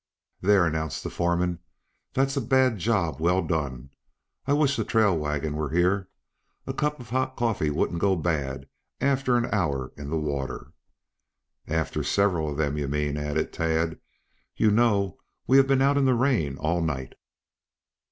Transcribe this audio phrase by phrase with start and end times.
[0.41, 1.59] "There!" announced the foreman.
[2.13, 3.91] "That's a bad job well done.
[4.47, 6.09] I wish the trail wagon were here.
[6.65, 8.67] A cup of hot coffee wouldn't go bad
[8.99, 10.73] after an hour in the water."
[11.67, 13.99] "After several of them, you mean," added Tad.
[14.55, 17.13] "You know we have been out in the rain all night."